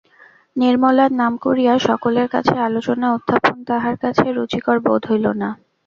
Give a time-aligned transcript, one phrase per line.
[0.55, 5.49] নির্মলার নাম করিয়া সকলের কাছে আলোচনা উত্থাপন তাহার কাছে রুচিকর বোধ হইল না।